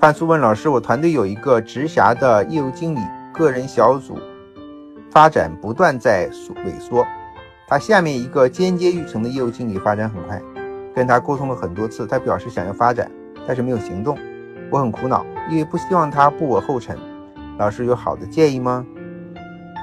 [0.00, 3.00] 范苏问老师：“我团队有一个直辖的业务经理，
[3.34, 4.16] 个人小组
[5.10, 6.30] 发展不断在
[6.64, 7.04] 萎缩。
[7.66, 10.40] 他下面一个间接育成的业务经理发展很快，
[10.94, 13.10] 跟他沟通了很多次，他表示想要发展，
[13.44, 14.16] 但是没有行动。
[14.70, 16.96] 我很苦恼，因为不希望他步我后尘。
[17.58, 18.86] 老师有好的建议吗？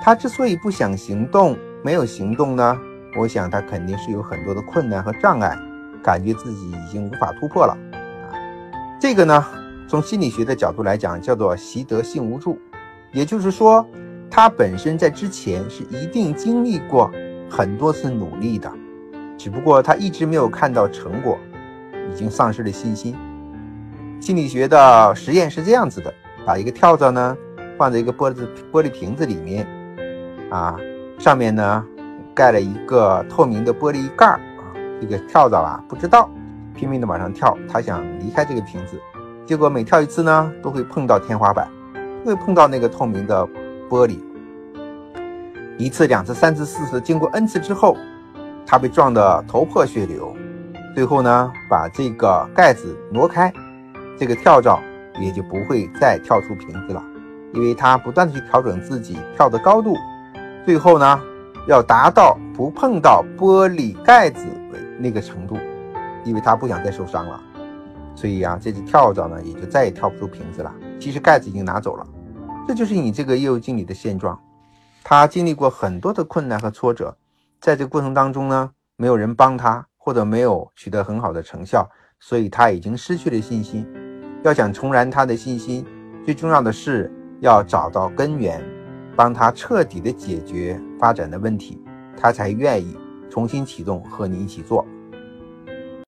[0.01, 2.77] 他之所以不想行动，没有行动呢？
[3.19, 5.57] 我想他肯定是有很多的困难和障碍，
[6.01, 7.77] 感觉自己已经无法突破了。
[7.91, 8.31] 啊，
[8.97, 9.45] 这个呢，
[9.95, 12.59] 从心理学的角度来讲，叫做习得性无助，
[13.13, 13.87] 也就是说，
[14.29, 17.09] 他本身在之前是一定经历过。
[17.49, 18.69] 很多次努力的，
[19.37, 21.37] 只不过他一直没有看到成果，
[22.11, 23.15] 已经丧失了信心。
[24.19, 26.13] 心理学的实验是这样子的：
[26.45, 27.37] 把一个跳蚤呢
[27.77, 29.65] 放在一个玻璃玻璃瓶子里面，
[30.49, 30.75] 啊，
[31.17, 31.85] 上面呢
[32.33, 36.29] 盖了一个透明的玻璃盖儿啊，这个跳蚤啊不知道，
[36.75, 38.99] 拼命的往上跳，他想离开这个瓶子，
[39.45, 41.69] 结果每跳一次呢都会碰到天花板，
[42.25, 43.47] 会碰到那个透明的
[43.89, 44.17] 玻璃。
[45.77, 47.95] 一次、两次、三次、四次，经过 n 次之后，
[48.65, 50.35] 他被撞得头破血流。
[50.95, 53.53] 最后呢，把这个盖子挪开，
[54.17, 54.79] 这个跳蚤
[55.19, 57.03] 也就不会再跳出瓶子了，
[57.53, 59.95] 因为他不断的去调整自己跳的高度，
[60.65, 61.19] 最后呢，
[61.67, 65.57] 要达到不碰到玻璃盖子的那个程度，
[66.23, 67.39] 因为他不想再受伤了。
[68.15, 70.73] 所以啊，这只跳蚤呢，也就再也跳不出瓶子了。
[70.99, 72.07] 其实盖子已经拿走了，
[72.67, 74.39] 这就是你这个业务经理的现状。
[75.03, 77.15] 他经历过很多的困难和挫折，
[77.59, 81.87] 在这个过程当中呢，没有人帮他，或者没有取得很好的成效，
[82.19, 83.85] 所以他已经失去了信心。
[84.43, 85.85] 要想重燃他的信心，
[86.23, 88.63] 最重要的是要找到根源，
[89.15, 91.83] 帮他彻底的解决发展的问题，
[92.17, 92.97] 他才愿意
[93.29, 94.85] 重新启动和你一起做。